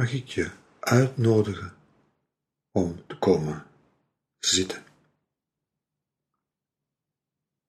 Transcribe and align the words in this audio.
mag 0.00 0.12
ik 0.12 0.28
je 0.28 0.50
uitnodigen 0.80 1.76
om 2.70 3.06
te 3.06 3.18
komen 3.18 3.66
zitten. 4.38 4.84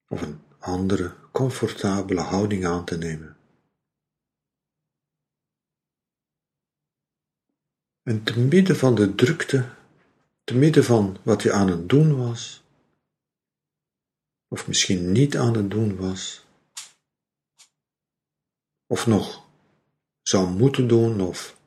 Of 0.08 0.22
een 0.22 0.42
andere 0.60 1.16
comfortabele 1.32 2.22
houding 2.22 2.66
aan 2.66 2.86
te 2.86 2.98
nemen. 2.98 3.38
En 8.04 8.24
te 8.24 8.40
midden 8.40 8.76
van 8.76 8.96
de 8.96 9.16
drukte, 9.16 9.76
te 10.44 10.56
midden 10.56 10.84
van 10.84 11.18
wat 11.24 11.42
je 11.42 11.54
aan 11.54 11.70
het 11.70 11.90
doen 11.90 12.18
was, 12.18 12.64
of 14.48 14.68
misschien 14.68 15.12
niet 15.12 15.38
aan 15.38 15.56
het 15.56 15.70
doen 15.70 15.96
was, 15.96 16.46
of 18.88 19.08
nog 19.08 19.50
zou 20.22 20.50
moeten 20.50 20.88
doen, 20.88 21.22
of 21.22 21.60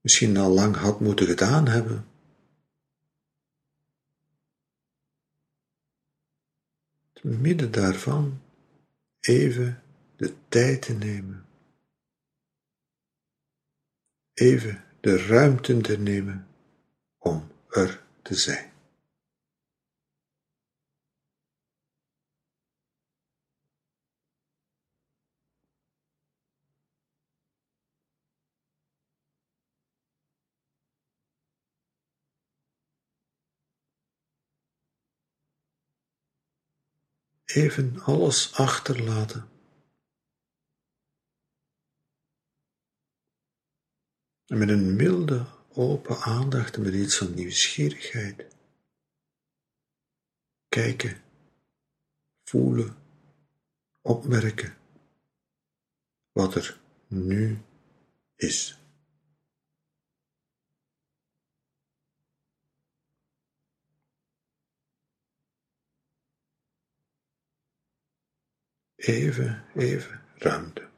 misschien 0.00 0.36
al 0.36 0.50
lang 0.50 0.76
had 0.76 1.00
moeten 1.00 1.26
gedaan 1.26 1.68
hebben. 1.68 2.08
Te 7.12 7.26
midden 7.26 7.70
daarvan 7.70 8.42
even 9.20 9.82
de 10.16 10.34
tijd 10.48 10.82
te 10.82 10.92
nemen, 10.92 11.46
even 14.32 14.84
de 15.00 15.26
ruimte 15.26 15.80
te 15.80 15.98
nemen 15.98 16.48
om 17.18 17.50
er 17.68 18.02
te 18.22 18.34
zijn. 18.34 18.69
Even 37.54 38.00
alles 38.00 38.52
achterlaten. 38.52 39.48
En 44.46 44.58
met 44.58 44.68
een 44.68 44.96
milde, 44.96 45.46
open 45.72 46.16
aandacht 46.16 46.76
en 46.76 46.82
met 46.82 46.94
iets 46.94 47.16
van 47.16 47.34
nieuwsgierigheid. 47.34 48.56
Kijken, 50.68 51.22
voelen, 52.44 52.96
opmerken 54.02 54.76
wat 56.32 56.54
er 56.54 56.80
nu 57.06 57.62
is. 58.36 58.79
Even, 69.00 69.64
even 69.74 70.20
ruimte. 70.34 70.90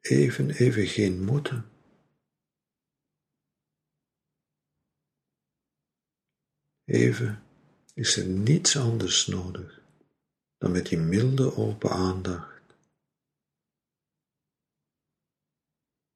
Even, 0.00 0.50
even 0.50 0.86
geen 0.86 1.24
moeten. 1.24 1.70
Even 6.84 7.42
is 7.94 8.16
er 8.16 8.26
niets 8.26 8.76
anders 8.76 9.26
nodig 9.26 9.82
dan 10.58 10.72
met 10.72 10.86
die 10.86 10.98
milde 10.98 11.56
open 11.56 11.90
aandacht 11.90 12.60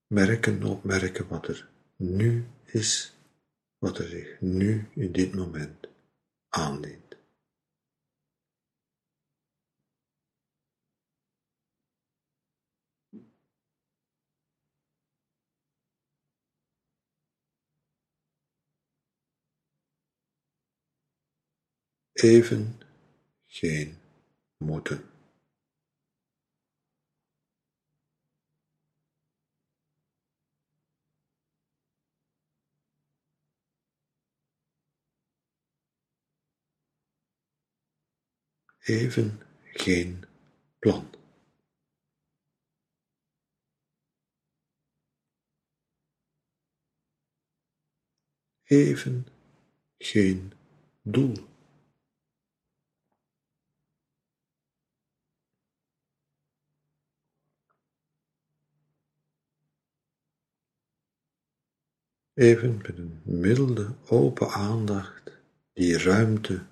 merken, 0.06 0.62
opmerken 0.62 1.28
wat 1.28 1.48
er 1.48 1.68
nu 1.96 2.46
is 2.64 3.13
wat 3.84 3.98
er 3.98 4.08
zich 4.08 4.40
nu 4.40 4.88
in 4.94 5.12
dit 5.12 5.34
moment 5.34 5.88
aandient. 6.48 7.16
Even 22.12 22.80
geen 23.46 23.98
moeten. 24.56 25.13
Even 38.84 39.40
geen 39.62 40.24
plan. 40.78 41.10
Even 48.64 49.26
geen 49.98 50.52
doel. 51.02 51.52
Even 62.34 62.76
met 62.76 62.98
een 62.98 63.22
milde, 63.24 63.96
open 64.08 64.50
aandacht 64.50 65.40
die 65.72 65.98
ruimte 65.98 66.66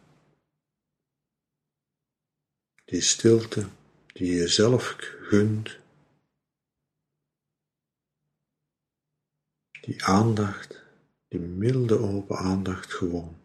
die 2.92 3.00
stilte 3.00 3.70
die 4.12 4.34
je 4.34 4.48
zelf 4.48 4.96
gunt, 5.30 5.80
die 9.80 10.04
aandacht, 10.04 10.82
die 11.28 11.40
milde 11.40 11.98
open 11.98 12.36
aandacht 12.36 12.92
gewoon 12.92 13.40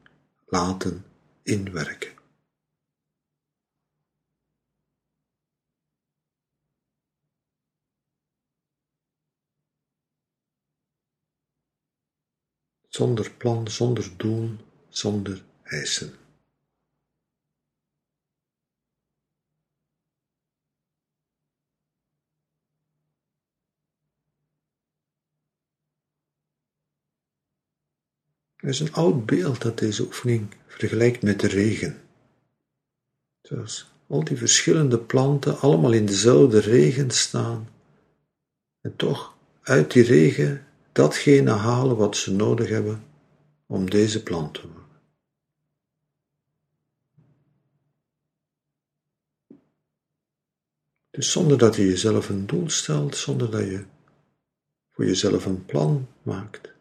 laten 0.45 1.05
inwerken. 1.43 2.15
Zonder 12.89 13.31
plan, 13.31 13.67
zonder 13.67 14.17
doel, 14.17 14.55
zonder 14.89 15.43
eisen. 15.63 16.26
Er 28.67 28.73
is 28.73 28.79
een 28.79 28.93
oud 28.93 29.25
beeld 29.25 29.61
dat 29.61 29.77
deze 29.77 30.03
oefening 30.03 30.47
vergelijkt 30.65 31.21
met 31.21 31.39
de 31.39 31.47
regen. 31.47 32.01
Zoals 33.41 33.91
al 34.07 34.23
die 34.23 34.37
verschillende 34.37 34.99
planten 34.99 35.59
allemaal 35.59 35.91
in 35.91 36.05
dezelfde 36.05 36.59
regen 36.59 37.11
staan 37.11 37.69
en 38.81 38.95
toch 38.95 39.37
uit 39.61 39.91
die 39.91 40.03
regen 40.03 40.65
datgene 40.91 41.51
halen 41.51 41.97
wat 41.97 42.17
ze 42.17 42.33
nodig 42.33 42.69
hebben 42.69 43.03
om 43.65 43.89
deze 43.89 44.23
plant 44.23 44.53
te 44.53 44.61
worden. 44.61 45.01
Dus 51.09 51.31
zonder 51.31 51.57
dat 51.57 51.75
je 51.75 51.85
jezelf 51.85 52.29
een 52.29 52.47
doel 52.47 52.69
stelt, 52.69 53.15
zonder 53.15 53.51
dat 53.51 53.63
je 53.63 53.85
voor 54.91 55.05
jezelf 55.05 55.45
een 55.45 55.65
plan 55.65 56.07
maakt, 56.21 56.75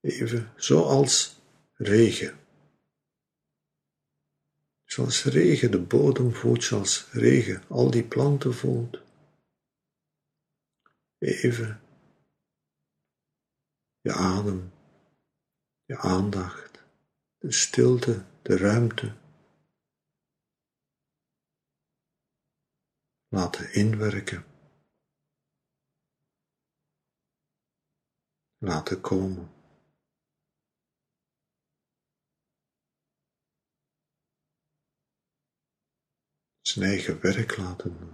Even 0.00 0.52
zoals 0.56 1.40
regen. 1.74 2.38
Zoals 4.84 5.24
regen 5.24 5.70
de 5.70 5.80
bodem 5.80 6.34
voelt, 6.34 6.64
zoals 6.64 7.12
regen 7.12 7.62
al 7.68 7.90
die 7.90 8.04
planten 8.04 8.54
voelt. 8.54 9.02
Even 11.18 11.80
je 14.00 14.12
adem, 14.12 14.72
je 15.84 15.98
aandacht, 15.98 16.84
de 17.38 17.52
stilte, 17.52 18.24
de 18.42 18.56
ruimte. 18.56 19.16
Laten 23.28 23.72
inwerken. 23.72 24.44
Laten 28.58 29.00
komen. 29.00 29.59
zijn 36.70 37.20
werk 37.20 37.56
laten 37.56 37.98
doen. 37.98 38.12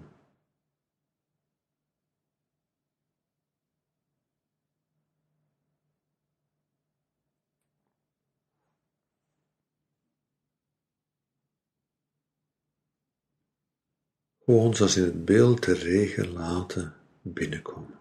Hoe 14.38 14.61
ons 14.61 14.81
als 14.81 14.97
in 14.97 15.02
het 15.02 15.25
beeld 15.25 15.64
de 15.64 15.75
regen 15.75 16.29
laten 16.32 16.97
binnenkomen. 17.23 17.99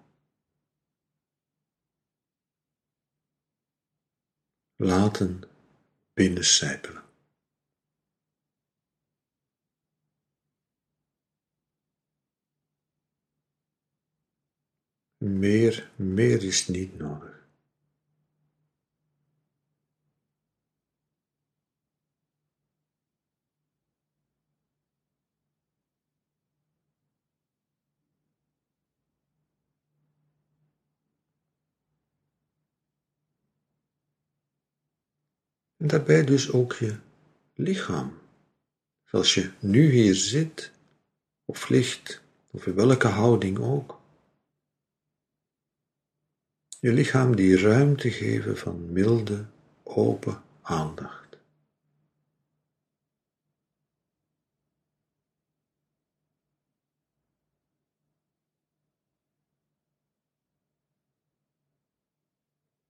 Laten 4.75 5.44
binnencijpelen. 6.13 7.05
Meer, 15.25 15.92
meer 15.95 16.44
is 16.44 16.68
niet 16.68 16.98
nodig. 16.98 17.48
En 35.77 35.88
daarbij 35.88 36.25
dus 36.25 36.51
ook 36.51 36.74
je 36.74 36.95
lichaam. 37.54 38.18
Zoals 39.04 39.33
je 39.33 39.51
nu 39.60 39.92
hier 39.92 40.16
zit, 40.16 40.72
of 41.45 41.69
ligt, 41.69 42.22
of 42.51 42.66
in 42.66 42.75
welke 42.75 43.07
houding 43.07 43.60
ook. 43.60 44.04
Je 46.86 46.94
lichaam 46.94 47.36
die 47.36 47.58
ruimte 47.58 48.12
geven 48.12 48.58
van 48.58 48.92
milde, 48.92 49.46
open 49.84 50.44
aandacht. 50.62 51.38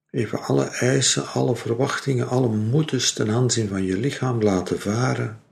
Even 0.10 0.40
alle 0.42 0.66
eisen, 0.66 1.28
alle 1.28 1.56
verwachtingen, 1.56 2.28
alle 2.28 2.50
moetes 2.50 3.14
ten 3.14 3.30
aanzien 3.30 3.68
van 3.68 3.84
je 3.84 3.98
lichaam 3.98 4.42
laten 4.42 4.80
varen. 4.80 5.45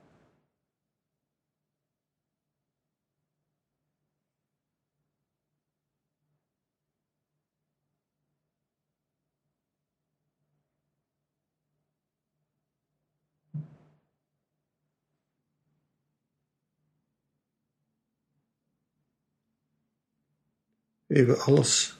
Even 21.13 21.39
alles 21.39 21.97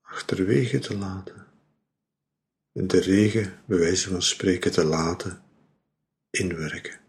achterwege 0.00 0.78
te 0.78 0.96
laten 0.96 1.46
en 2.72 2.86
de 2.86 3.00
regen, 3.00 3.62
bij 3.66 3.78
wijze 3.78 4.08
van 4.08 4.22
spreken, 4.22 4.72
te 4.72 4.84
laten 4.84 5.42
inwerken. 6.30 7.00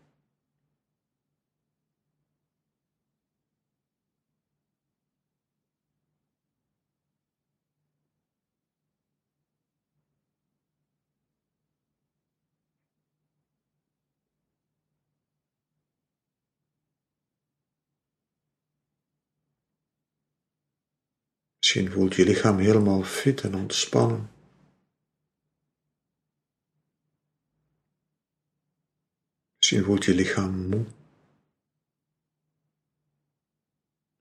Misschien 21.77 21.95
voelt 21.95 22.15
je 22.15 22.25
lichaam 22.25 22.57
helemaal 22.57 23.03
fit 23.03 23.41
en 23.41 23.55
ontspannen. 23.55 24.31
Misschien 29.55 29.83
voelt 29.83 30.05
je 30.05 30.15
lichaam 30.15 30.67
moe. 30.67 30.85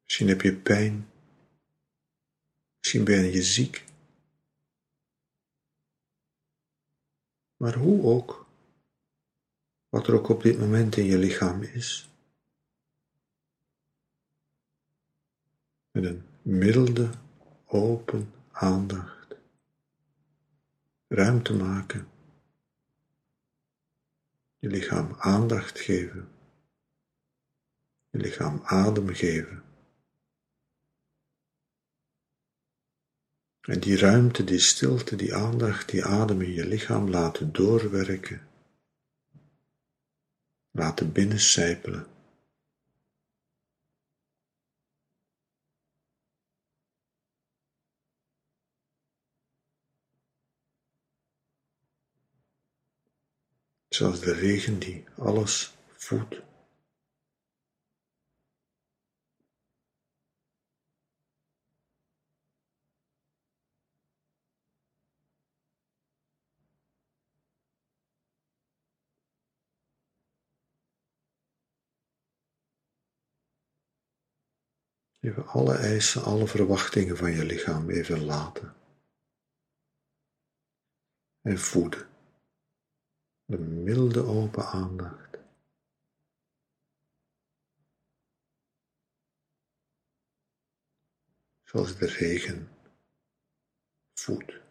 Misschien 0.02 0.28
heb 0.28 0.40
je 0.40 0.56
pijn. 0.56 1.10
Misschien 2.78 3.04
ben 3.04 3.32
je 3.32 3.42
ziek. 3.42 3.84
Maar 7.56 7.74
hoe 7.74 8.02
ook, 8.02 8.46
wat 9.88 10.06
er 10.06 10.14
ook 10.14 10.28
op 10.28 10.42
dit 10.42 10.58
moment 10.58 10.96
in 10.96 11.04
je 11.04 11.18
lichaam 11.18 11.62
is, 11.62 12.10
met 15.90 16.04
een 16.04 16.26
milde 16.42 17.24
open 17.66 18.32
aandacht, 18.52 19.36
ruimte 21.08 21.54
maken, 21.54 22.08
je 24.58 24.68
lichaam 24.68 25.14
aandacht 25.18 25.78
geven, 25.78 26.28
je 28.10 28.18
lichaam 28.18 28.60
adem 28.64 29.14
geven. 29.14 29.64
En 33.60 33.80
die 33.80 33.98
ruimte, 33.98 34.44
die 34.44 34.58
stilte, 34.58 35.16
die 35.16 35.34
aandacht, 35.34 35.88
die 35.88 36.04
adem 36.04 36.40
in 36.40 36.52
je 36.52 36.66
lichaam 36.66 37.10
laten 37.10 37.52
doorwerken, 37.52 38.48
laten 40.70 41.12
binnencijpelen. 41.12 42.15
Zoals 53.96 54.20
de 54.20 54.32
regen 54.32 54.78
die 54.78 55.04
alles 55.18 55.76
voedt. 55.92 56.44
Even 75.20 75.46
alle 75.46 75.74
eisen, 75.74 76.22
alle 76.24 76.46
verwachtingen 76.46 77.16
van 77.16 77.32
je 77.32 77.44
lichaam 77.44 77.90
even 77.90 78.24
laten. 78.24 78.74
En 81.40 81.58
voeden 81.58 82.15
de 83.46 83.58
milde 83.58 84.22
open 84.22 84.64
aandacht. 84.64 85.38
Zoals 91.64 91.98
de 91.98 92.06
regen 92.06 92.68
voedt. 94.14 94.65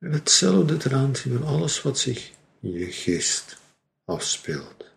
Hetzelfde 0.00 0.76
ten 0.76 0.92
aanzien 0.92 1.38
van 1.38 1.46
alles 1.46 1.82
wat 1.82 1.98
zich 1.98 2.32
in 2.60 2.70
je 2.70 2.92
geest 2.92 3.56
afspeelt. 4.04 4.88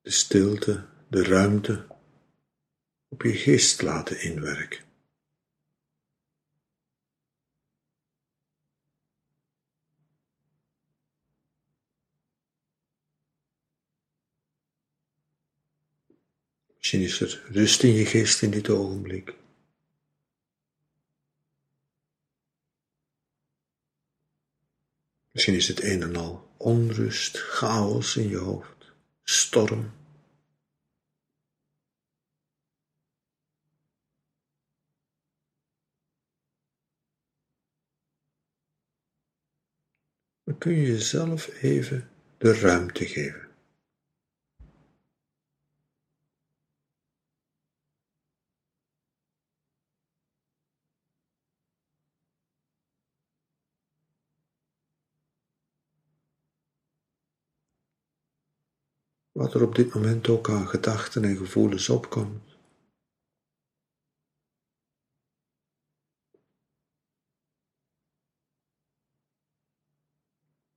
De 0.00 0.12
stilte, 0.12 0.86
de 1.08 1.22
ruimte 1.22 1.86
op 3.08 3.22
je 3.22 3.32
geest 3.32 3.82
laten 3.82 4.20
inwerken. 4.20 4.85
Misschien 16.86 17.06
is 17.06 17.20
er 17.20 17.42
rust 17.52 17.82
in 17.82 17.92
je 17.92 18.06
geest 18.06 18.42
in 18.42 18.50
dit 18.50 18.68
ogenblik. 18.68 19.34
Misschien 25.30 25.54
is 25.54 25.68
het 25.68 25.82
een 25.82 26.02
en 26.02 26.16
al 26.16 26.50
onrust, 26.56 27.38
chaos 27.38 28.16
in 28.16 28.28
je 28.28 28.36
hoofd, 28.36 28.92
storm. 29.22 29.92
Dan 40.44 40.58
kun 40.58 40.72
je 40.72 40.86
jezelf 40.86 41.62
even 41.62 42.10
de 42.38 42.54
ruimte 42.54 43.06
geven. 43.06 43.45
Wat 59.36 59.54
er 59.54 59.62
op 59.62 59.74
dit 59.74 59.94
moment 59.94 60.28
ook 60.28 60.50
aan 60.50 60.68
gedachten 60.68 61.24
en 61.24 61.36
gevoelens 61.36 61.88
opkomt. 61.88 62.56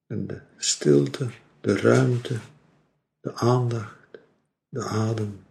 En 0.05 0.27
de 0.27 0.41
stilte, 0.57 1.31
de 1.61 1.77
ruimte, 1.77 2.39
de 3.19 3.33
aandacht, 3.33 4.19
de 4.67 4.83
adem. 4.83 5.45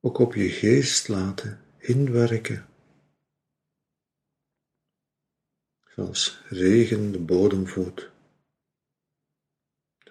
Ook 0.00 0.18
op 0.18 0.34
je 0.34 0.48
geest 0.48 1.08
laten 1.08 1.64
inwerken. 1.78 2.68
Zoals 5.84 6.42
regen 6.48 7.12
de 7.12 7.20
bodem 7.20 7.66
voedt. 7.66 8.17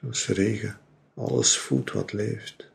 Zoals 0.08 0.28
regen 0.28 0.80
alles 1.16 1.58
voedt 1.58 1.92
wat 1.92 2.14
leeft. 2.14 2.72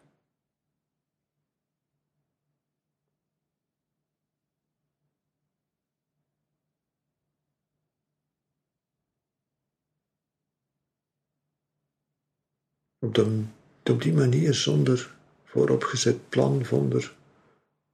Op, 12.99 13.15
de, 13.15 13.45
op 13.91 14.03
die 14.03 14.13
manier, 14.13 14.55
zonder 14.55 15.15
vooropgezet 15.45 16.29
plan, 16.29 16.65
zonder 16.67 17.15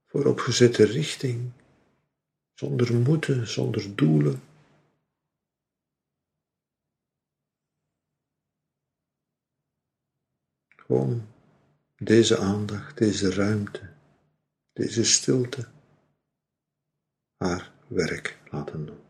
vooropgezette 0.07 0.85
richting, 0.85 1.51
zonder 2.55 2.95
moeten, 2.95 3.49
zonder 3.49 3.97
doelen, 3.97 4.43
Gewoon 10.89 11.29
deze 11.97 12.39
aandacht, 12.39 12.99
deze 12.99 13.33
ruimte, 13.35 13.93
deze 14.73 15.05
stilte 15.05 15.69
haar 17.37 17.73
werk 17.87 18.39
laten 18.51 18.87
doen. 18.87 19.01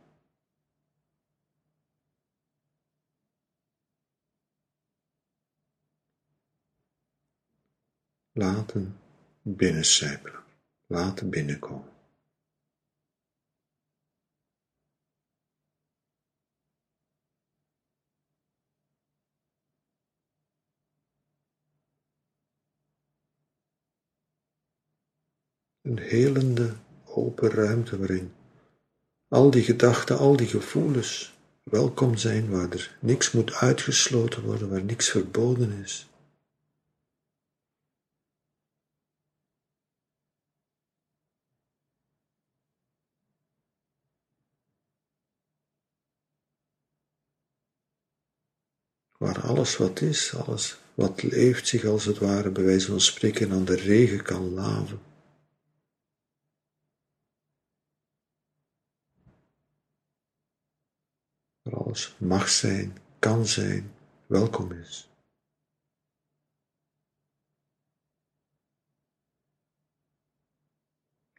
Laten 8.33 8.99
binnencijpelen, 9.43 10.43
laten 10.87 11.31
binnenkomen. 11.31 11.98
Een 25.89 25.99
helende, 25.99 26.75
open 27.05 27.51
ruimte 27.51 27.99
waarin 27.99 28.33
al 29.29 29.51
die 29.51 29.63
gedachten, 29.63 30.19
al 30.19 30.37
die 30.37 30.47
gevoelens 30.47 31.39
welkom 31.63 32.17
zijn, 32.17 32.51
waar 32.51 32.71
er 32.71 32.97
niks 33.01 33.33
moet 33.33 33.53
uitgesloten 33.53 34.43
worden, 34.43 34.69
waar 34.69 34.85
niks 34.85 35.11
verboden 35.11 35.73
is. 35.73 36.07
Waar 49.19 49.41
alles 49.41 49.77
wat 49.77 50.01
is, 50.01 50.35
alles 50.35 50.79
wat 50.95 51.23
leeft 51.23 51.69
zich 51.69 51.85
als 51.85 52.05
het 52.05 52.19
ware 52.19 52.51
bij 52.51 52.65
wijze 52.65 52.87
van 52.87 53.01
spreken 53.01 53.53
aan 53.53 53.65
de 53.65 53.77
regen 53.77 54.23
kan 54.23 54.53
laven. 54.55 55.08
Alles 61.79 62.17
mag 62.19 62.49
zijn, 62.49 62.97
kan 63.19 63.47
zijn, 63.47 63.93
welkom 64.27 64.73
is. 64.73 65.09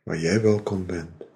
Waar 0.03 0.17
jij 0.17 0.41
welkom 0.41 0.86
bent. 0.86 1.27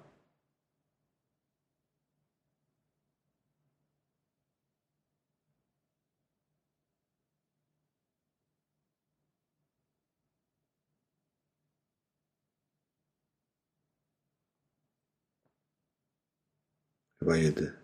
waar 17.24 17.36
je 17.36 17.52
de 17.52 17.83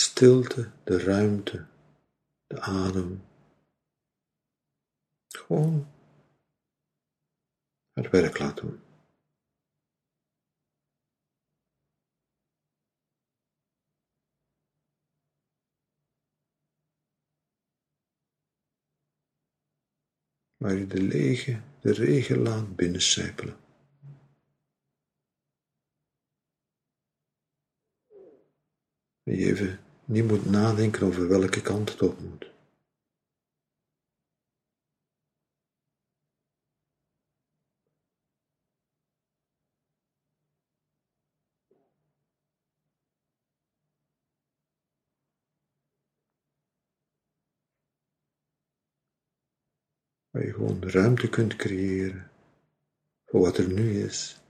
stilte, 0.00 0.72
de 0.84 0.98
ruimte, 0.98 1.66
de 2.46 2.60
adem. 2.60 3.22
Gewoon 5.28 5.88
het 7.92 8.10
werk 8.10 8.38
laten 8.38 8.66
doen. 8.66 8.80
Waar 20.56 20.74
je 20.74 20.86
de 20.86 21.02
lege, 21.02 21.62
de 21.80 21.92
regen 21.92 22.38
laat 22.38 22.76
binnencijpelen. 22.76 23.56
En 29.22 29.36
je 29.36 29.46
even 29.46 29.89
niet 30.10 30.28
moet 30.28 30.50
nadenken 30.50 31.06
over 31.06 31.28
welke 31.28 31.62
kant 31.62 31.90
het 31.90 32.02
op 32.02 32.20
moet. 32.20 32.50
Waar 50.30 50.46
je 50.46 50.52
gewoon 50.52 50.82
ruimte 50.82 51.28
kunt 51.28 51.56
creëren 51.56 52.30
voor 53.24 53.40
wat 53.40 53.58
er 53.58 53.68
nu 53.68 54.02
is. 54.04 54.40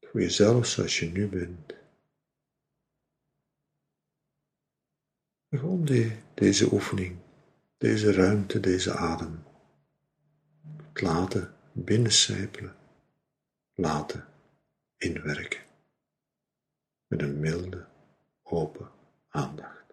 Voor 0.00 0.20
jezelf 0.20 0.66
zoals 0.66 0.98
je 0.98 1.06
nu 1.10 1.28
bent. 1.28 1.83
Gewoon 5.58 5.84
deze 6.34 6.72
oefening, 6.72 7.16
deze 7.78 8.12
ruimte, 8.12 8.60
deze 8.60 8.92
adem. 8.92 9.42
Het 10.76 11.00
laten 11.00 11.54
binnencijpelen, 11.72 12.76
laten 13.74 14.24
inwerken. 14.96 15.62
Met 17.06 17.22
een 17.22 17.40
milde, 17.40 17.86
open 18.42 18.90
aandacht. 19.28 19.83